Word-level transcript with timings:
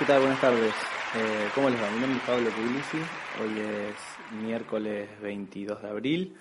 ¿Qué 0.00 0.06
tal? 0.06 0.20
Buenas 0.20 0.40
tardes. 0.40 0.72
Eh, 1.14 1.48
¿Cómo 1.54 1.68
les 1.68 1.78
va? 1.78 1.90
Mi 1.90 2.00
nombre 2.00 2.18
es 2.18 2.24
Pablo 2.24 2.48
Puglisi. 2.50 2.96
Hoy 3.42 3.60
es 3.60 4.42
miércoles 4.42 5.08
22 5.20 5.82
de 5.82 5.88
abril. 5.88 6.36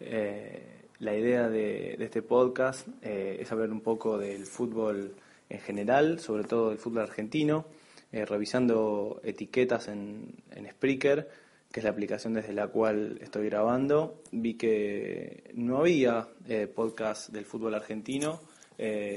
Eh, 0.00 0.62
la 1.00 1.14
idea 1.14 1.50
de, 1.50 1.94
este 2.00 2.22
podcast 2.22 2.88
eh, 3.02 3.36
es 3.38 3.52
hablar 3.52 3.70
un 3.70 3.82
poco 3.82 4.16
del 4.16 4.46
fútbol 4.46 5.14
en 5.50 5.60
general, 5.60 6.20
sobre 6.20 6.44
todo 6.44 6.70
del 6.70 6.78
fútbol 6.78 7.02
argentino, 7.02 7.66
revisando 8.12 9.20
etiquetas 9.22 9.88
en, 9.88 10.34
en 10.50 10.70
Spreaker, 10.70 11.28
que 11.70 11.80
es 11.80 11.84
la 11.84 11.90
aplicación 11.90 12.32
desde 12.32 12.54
la 12.54 12.68
cual 12.68 13.18
estoy 13.20 13.46
grabando. 13.46 14.22
Vi 14.30 14.54
que 14.54 15.50
no 15.54 15.76
había 15.76 16.28
podcast 16.74 17.28
del 17.28 17.44
fútbol 17.44 17.74
argentino, 17.74 18.40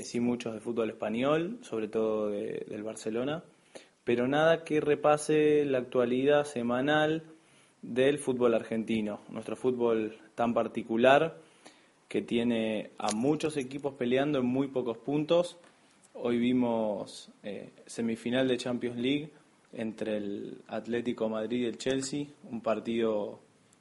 sí 0.04 0.20
muchos 0.20 0.54
de 0.54 0.60
fútbol 0.60 0.90
español, 0.90 1.60
sobre 1.62 1.88
todo 1.88 2.30
de- 2.30 2.66
del 2.70 2.84
Barcelona 2.84 3.42
pero 4.06 4.28
nada 4.28 4.64
que 4.64 4.80
repase 4.80 5.66
la 5.66 5.80
actualidad 5.80 6.46
semanal 6.46 7.24
del 7.82 8.20
fútbol 8.20 8.54
argentino, 8.54 9.20
nuestro 9.30 9.56
fútbol 9.56 10.18
tan 10.36 10.54
particular 10.54 11.38
que 12.08 12.22
tiene 12.22 12.92
a 13.00 13.12
muchos 13.14 13.58
equipos 13.58 13.96
peleando 13.96 14.40
en 14.40 14.46
muy 14.46 14.68
pocos 14.68 14.98
puntos. 14.98 15.58
Hoy 16.14 16.38
vimos 16.38 17.30
eh, 17.44 17.72
semifinal 17.88 18.48
de 18.48 18.58
Champions 18.58 18.98
League 18.98 19.32
entre 19.74 20.18
el 20.18 20.62
Atlético 20.68 21.28
Madrid 21.28 21.64
y 21.64 21.66
el 21.66 21.78
Chelsea, 21.78 22.28
un 22.50 22.62
partido 22.62 23.40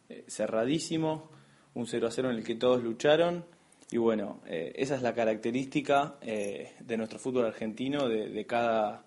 eh, 0.09 0.25
cerradísimo, 0.27 1.31
un 1.75 1.87
0 1.87 2.07
a 2.07 2.11
0 2.11 2.31
en 2.31 2.37
el 2.37 2.45
que 2.45 2.55
todos 2.55 2.83
lucharon. 2.83 3.45
Y 3.91 3.99
bueno, 3.99 4.41
eh, 4.47 4.73
esa 4.75 4.97
es 4.97 5.03
la 5.03 5.15
característica 5.15 6.17
de 6.23 6.97
nuestro 6.97 7.19
fútbol 7.19 7.45
argentino 7.45 8.09
de 8.09 8.47
cada 8.47 9.05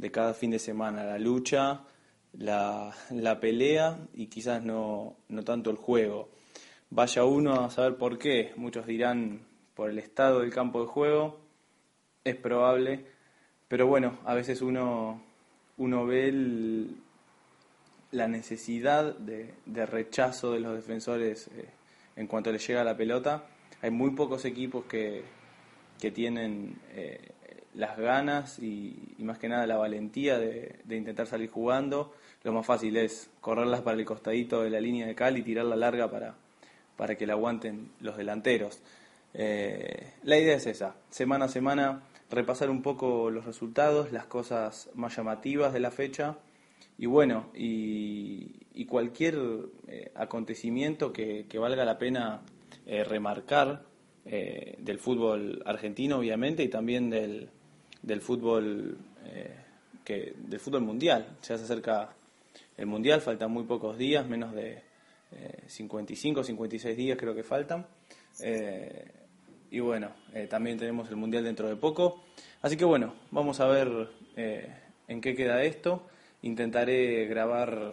de 0.00 0.10
cada 0.10 0.32
fin 0.32 0.50
de 0.50 0.58
semana, 0.58 1.04
la 1.04 1.18
lucha, 1.18 1.82
la, 2.32 2.90
la 3.10 3.38
pelea 3.38 3.98
y 4.14 4.28
quizás 4.28 4.64
no, 4.64 5.16
no 5.28 5.44
tanto 5.44 5.70
el 5.70 5.76
juego. 5.76 6.30
Vaya 6.88 7.24
uno 7.24 7.64
a 7.64 7.70
saber 7.70 7.96
por 7.96 8.18
qué, 8.18 8.54
muchos 8.56 8.86
dirán 8.86 9.42
por 9.74 9.90
el 9.90 9.98
estado 9.98 10.40
del 10.40 10.50
campo 10.54 10.80
de 10.80 10.86
juego, 10.86 11.38
es 12.24 12.34
probable, 12.34 13.04
pero 13.68 13.86
bueno, 13.86 14.18
a 14.24 14.34
veces 14.34 14.62
uno, 14.62 15.22
uno 15.76 16.06
ve 16.06 16.86
la 18.12 18.26
necesidad 18.26 19.14
de, 19.18 19.52
de 19.66 19.84
rechazo 19.84 20.52
de 20.52 20.60
los 20.60 20.74
defensores 20.74 21.48
eh, 21.48 21.68
en 22.16 22.26
cuanto 22.26 22.50
les 22.50 22.66
llega 22.66 22.82
la 22.84 22.96
pelota. 22.96 23.44
Hay 23.82 23.90
muy 23.90 24.12
pocos 24.12 24.46
equipos 24.46 24.86
que, 24.86 25.24
que 26.00 26.10
tienen 26.10 26.80
eh, 26.92 27.32
las 27.74 27.96
ganas 27.96 28.58
y, 28.58 29.14
más 29.18 29.38
que 29.38 29.48
nada 29.48 29.66
la 29.66 29.76
valentía 29.76 30.38
de, 30.38 30.80
intentar 30.90 31.26
salir 31.26 31.50
jugando. 31.50 32.12
Lo 32.42 32.52
más 32.52 32.66
fácil 32.66 32.96
es 32.96 33.30
correrlas 33.40 33.82
para 33.82 33.98
el 33.98 34.04
costadito 34.04 34.62
de 34.62 34.70
la 34.70 34.80
línea 34.80 35.06
de 35.06 35.14
cal 35.14 35.36
y 35.36 35.42
tirarla 35.42 35.76
larga 35.76 36.10
para, 36.10 36.34
para 36.96 37.16
que 37.16 37.26
la 37.26 37.34
aguanten 37.34 37.90
los 38.00 38.16
delanteros. 38.16 38.82
Eh, 39.34 40.14
la 40.24 40.38
idea 40.38 40.56
es 40.56 40.66
esa, 40.66 40.96
semana 41.10 41.44
a 41.44 41.48
semana 41.48 42.02
repasar 42.30 42.70
un 42.70 42.82
poco 42.82 43.30
los 43.30 43.44
resultados, 43.44 44.10
las 44.10 44.26
cosas 44.26 44.90
más 44.94 45.16
llamativas 45.16 45.72
de 45.72 45.80
la 45.80 45.90
fecha 45.90 46.38
y 46.98 47.06
bueno, 47.06 47.50
y, 47.54 48.56
cualquier 48.88 49.38
eh, 49.86 50.10
acontecimiento 50.16 51.12
que, 51.12 51.46
valga 51.60 51.84
la 51.84 51.96
pena 51.96 52.40
eh, 52.86 53.04
remarcar 53.04 53.84
del 54.24 54.98
fútbol 54.98 55.62
argentino, 55.64 56.18
obviamente, 56.18 56.62
y 56.62 56.68
también 56.68 57.10
del, 57.10 57.50
del 58.02 58.20
fútbol 58.20 58.98
eh, 59.24 59.56
que 60.04 60.34
del 60.36 60.60
fútbol 60.60 60.82
mundial. 60.82 61.38
Ya 61.42 61.56
se 61.56 61.64
acerca 61.64 62.14
el 62.76 62.86
mundial, 62.86 63.20
faltan 63.20 63.50
muy 63.50 63.64
pocos 63.64 63.98
días, 63.98 64.26
menos 64.26 64.52
de 64.52 64.82
eh, 65.32 65.64
55, 65.66 66.42
56 66.42 66.96
días 66.96 67.18
creo 67.18 67.34
que 67.34 67.42
faltan. 67.42 67.86
Eh, 68.40 69.04
y 69.70 69.80
bueno, 69.80 70.10
eh, 70.34 70.46
también 70.48 70.78
tenemos 70.78 71.08
el 71.10 71.16
mundial 71.16 71.44
dentro 71.44 71.68
de 71.68 71.76
poco. 71.76 72.24
Así 72.62 72.76
que 72.76 72.84
bueno, 72.84 73.14
vamos 73.30 73.60
a 73.60 73.66
ver 73.66 74.08
en 75.06 75.20
qué 75.20 75.34
queda 75.34 75.62
esto. 75.62 76.06
Intentaré 76.42 77.26
grabar 77.26 77.92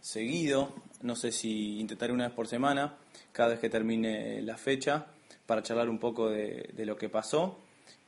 seguido, 0.00 0.74
no 1.02 1.16
sé 1.16 1.32
si 1.32 1.80
intentaré 1.80 2.12
una 2.12 2.28
vez 2.28 2.34
por 2.34 2.46
semana, 2.46 2.96
cada 3.32 3.50
vez 3.50 3.60
que 3.60 3.70
termine 3.70 4.42
la 4.42 4.56
fecha, 4.56 5.06
para 5.46 5.62
charlar 5.62 5.88
un 5.88 5.98
poco 5.98 6.28
de 6.28 6.84
lo 6.84 6.96
que 6.96 7.08
pasó 7.08 7.58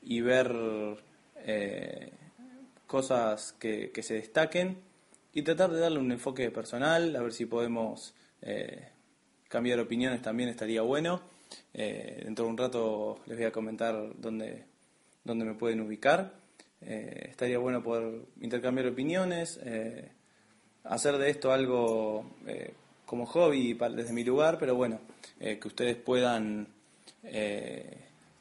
y 0.03 0.21
ver 0.21 0.53
eh, 1.45 2.13
cosas 2.87 3.53
que, 3.59 3.91
que 3.91 4.03
se 4.03 4.15
destaquen 4.15 4.79
y 5.33 5.43
tratar 5.43 5.71
de 5.71 5.81
darle 5.81 5.99
un 5.99 6.13
enfoque 6.13 6.51
personal, 6.51 7.17
a 7.17 7.23
ver 7.23 7.33
si 7.33 7.47
podemos 7.47 8.15
eh, 8.43 8.89
cambiar 9.49 9.81
opiniones 9.81 10.21
también 10.23 10.49
estaría 10.49 10.83
bueno. 10.83 11.23
Eh, 11.75 12.23
dentro 12.25 12.45
de 12.45 12.51
un 12.51 12.59
rato 12.59 13.21
les 13.27 13.37
voy 13.39 13.47
a 13.47 13.53
comentar 13.53 14.13
dónde, 14.19 14.65
dónde 15.25 15.45
me 15.45 15.55
pueden 15.55 15.81
ubicar. 15.81 16.35
Estaría 16.81 17.59
bueno 17.59 17.81
poder 17.81 18.23
intercambiar 18.41 18.89
opiniones, 18.89 19.61
hacer 20.83 21.17
de 21.17 21.31
esto 21.31 21.53
algo 21.53 22.27
como 23.07 23.25
hobby 23.25 23.75
desde 23.75 24.13
mi 24.13 24.25
lugar, 24.25 24.59
pero 24.59 24.75
bueno, 24.75 24.99
que 25.39 25.61
ustedes 25.65 25.95
puedan 25.95 26.67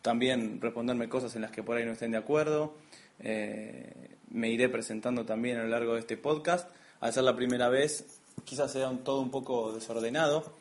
también 0.02 0.60
responderme 0.62 1.10
cosas 1.10 1.36
en 1.36 1.42
las 1.44 1.52
que 1.52 1.64
por 1.64 1.78
ahí 1.78 1.86
no 1.86 1.92
estén 1.92 2.12
de 2.12 2.18
acuerdo. 2.18 2.76
Eh, 3.20 3.94
me 4.32 4.50
iré 4.50 4.70
presentando 4.70 5.26
también 5.26 5.58
a 5.58 5.64
lo 5.64 5.70
largo 5.70 5.94
de 5.94 6.00
este 6.00 6.18
podcast. 6.18 6.70
Al 7.02 7.14
ser 7.14 7.24
la 7.24 7.36
primera 7.36 7.70
vez, 7.70 8.20
quizás 8.46 8.72
sea 8.72 8.90
un- 8.90 9.04
todo 9.04 9.22
un 9.22 9.30
poco 9.32 9.74
desordenado, 9.74 10.54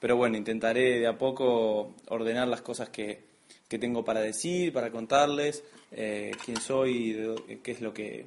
pero 0.00 0.16
bueno, 0.16 0.36
intentaré 0.36 1.00
de 1.00 1.06
a 1.06 1.18
poco 1.18 1.94
ordenar 2.08 2.48
las 2.48 2.62
cosas 2.62 2.88
que, 2.90 3.20
que 3.68 3.78
tengo 3.78 4.04
para 4.04 4.20
decir, 4.20 4.72
para 4.72 4.90
contarles, 4.90 5.64
eh, 5.92 6.32
quién 6.44 6.60
soy, 6.60 7.12
dó- 7.14 7.44
qué 7.62 7.72
es 7.72 7.80
lo 7.80 7.92
que, 7.92 8.26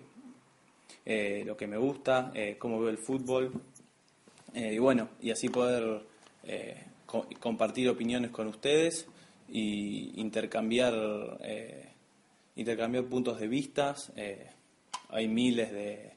eh, 1.06 1.44
lo 1.46 1.56
que 1.58 1.68
me 1.68 1.78
gusta, 1.78 2.32
eh, 2.36 2.56
cómo 2.60 2.80
veo 2.80 2.90
el 2.90 2.98
fútbol, 2.98 3.52
eh, 4.54 4.74
y 4.74 4.80
bueno, 4.80 5.10
y 5.22 5.32
así 5.32 5.50
poder 5.50 6.02
eh, 6.44 6.84
co- 7.06 7.28
compartir 7.40 7.88
opiniones 7.90 8.32
con 8.32 8.48
ustedes 8.48 9.06
y 9.52 10.20
intercambiar, 10.20 10.94
eh, 11.42 11.90
intercambiar 12.56 13.06
puntos 13.06 13.40
de 13.40 13.48
vistas. 13.48 14.12
eh, 14.16 14.48
hay 15.10 15.28
miles 15.28 15.72
de, 15.72 16.14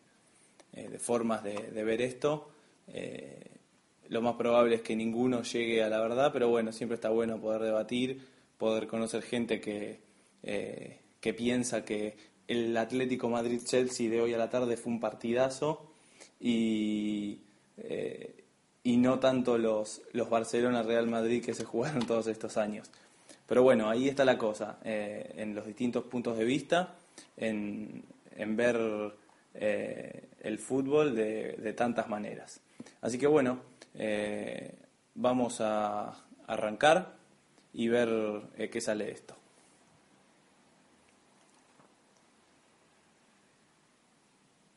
eh, 0.75 0.89
de 0.89 0.99
formas 0.99 1.43
de, 1.43 1.55
ver 1.85 2.03
esto. 2.03 2.51
eh, 2.89 3.49
lo 4.09 4.21
más 4.21 4.35
probable 4.35 4.77
es 4.77 4.83
que 4.83 4.95
ninguno 4.95 5.43
llegue 5.43 5.83
a 5.83 5.89
la 5.89 6.01
verdad, 6.01 6.31
pero 6.33 6.49
bueno, 6.49 6.73
siempre 6.73 6.97
está 6.97 7.09
bueno 7.09 7.41
poder 7.41 7.63
debatir, 7.63 8.21
poder 8.59 8.87
conocer 8.87 9.23
gente 9.23 9.59
que, 9.61 10.01
que 10.43 11.35
piensa 11.35 11.83
que 11.85 12.17
el 12.47 12.77
Atlético 12.77 13.31
Madrid-Chelsea 13.31 14.11
de 14.11 14.21
hoy 14.21 14.35
a 14.35 14.39
la 14.39 14.51
tarde 14.51 14.77
fue 14.77 14.93
un 14.93 15.01
partidazo 15.01 15.95
y, 16.39 17.41
y 18.85 18.97
no 18.99 19.19
tanto 19.19 19.57
los, 19.57 20.03
los 20.13 20.29
Barcelona-Real 20.29 21.07
Madrid 21.07 21.43
que 21.43 21.55
se 21.55 21.65
jugaron 21.65 22.05
todos 22.07 22.27
estos 22.27 22.59
años. 22.59 22.91
Pero 23.47 23.63
bueno, 23.63 23.91
ahí 23.91 24.09
está 24.09 24.25
la 24.25 24.39
cosa, 24.39 24.79
eh, 24.85 25.35
en 25.37 25.55
los 25.55 25.67
distintos 25.67 26.05
puntos 26.05 26.39
de 26.39 26.45
vista, 26.45 26.95
en, 27.37 28.05
en 28.37 28.57
ver 28.57 28.79
eh, 29.55 30.29
el 30.41 30.59
fútbol 30.59 31.15
de, 31.15 31.53
de 31.53 31.73
tantas 31.73 32.09
maneras. 32.09 32.61
Así 33.01 33.19
que 33.19 33.27
bueno, 33.27 33.61
eh, 33.95 34.75
vamos 35.15 35.61
a 35.61 36.25
arrancar 36.47 37.15
y 37.75 37.89
ver 37.89 38.43
qué 38.71 38.81
sale 38.81 39.11
esto. 39.11 39.37